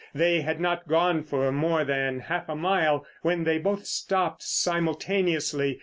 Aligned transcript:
They 0.15 0.41
had 0.41 0.59
not 0.59 0.87
gone 0.87 1.21
for 1.23 1.51
more 1.51 1.83
than 1.83 2.21
half 2.21 2.49
a 2.49 2.55
mile 2.55 3.05
when 3.21 3.43
they 3.43 3.59
both 3.59 3.85
stopped 3.85 4.41
simultaneously. 4.41 5.79